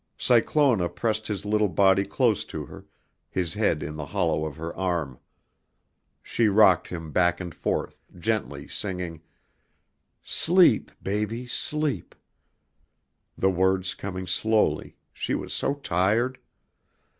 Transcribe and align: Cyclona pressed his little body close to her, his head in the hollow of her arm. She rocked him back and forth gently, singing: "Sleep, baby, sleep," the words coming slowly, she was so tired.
Cyclona 0.17 0.89
pressed 0.89 1.27
his 1.27 1.45
little 1.45 1.67
body 1.69 2.05
close 2.05 2.43
to 2.45 2.65
her, 2.65 2.87
his 3.29 3.53
head 3.53 3.83
in 3.83 3.97
the 3.97 4.07
hollow 4.07 4.45
of 4.45 4.55
her 4.55 4.75
arm. 4.75 5.19
She 6.23 6.47
rocked 6.47 6.87
him 6.87 7.11
back 7.11 7.39
and 7.39 7.53
forth 7.53 8.01
gently, 8.17 8.67
singing: 8.67 9.21
"Sleep, 10.23 10.89
baby, 11.03 11.45
sleep," 11.45 12.15
the 13.37 13.51
words 13.51 13.93
coming 13.93 14.25
slowly, 14.25 14.95
she 15.13 15.35
was 15.35 15.53
so 15.53 15.75
tired. 15.75 16.39